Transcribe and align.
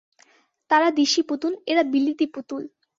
তারা 0.71 0.87
দিশি 0.91 1.21
পুতুল, 1.29 1.53
এরা 1.67 1.83
বিলিতি 1.93 2.25
পুতুল। 2.33 2.61